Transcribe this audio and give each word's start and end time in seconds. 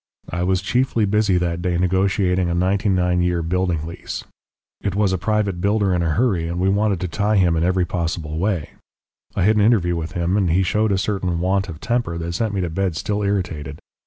I 0.31 0.41
was 0.41 0.63
chiefly 0.63 1.05
busy 1.05 1.37
that 1.37 1.61
day 1.61 1.77
negotiating 1.77 2.49
a 2.49 2.55
ninety 2.55 2.89
nine 2.89 3.21
year 3.21 3.43
building 3.43 3.85
lease. 3.85 4.23
It 4.81 4.95
was 4.95 5.13
a 5.13 5.17
private 5.19 5.61
builder 5.61 5.93
in 5.93 6.01
a 6.01 6.09
hurry, 6.13 6.47
and 6.47 6.59
we 6.59 6.69
wanted 6.69 6.99
to 7.01 7.07
tie 7.07 7.37
him 7.37 7.55
in 7.55 7.63
every 7.63 7.85
possible 7.85 8.39
way. 8.39 8.71
I 9.35 9.43
had 9.43 9.57
an 9.57 9.61
interview 9.61 9.95
with 9.95 10.13
him, 10.13 10.37
and 10.37 10.49
he 10.49 10.63
showed 10.63 10.91
a 10.91 10.97
certain 10.97 11.39
want 11.39 11.69
of 11.69 11.79
temper 11.79 12.17
that 12.17 12.33
sent 12.33 12.51
me 12.51 12.61
to 12.61 12.69
bed 12.71 12.95
still 12.95 13.21
irritated. 13.21 13.77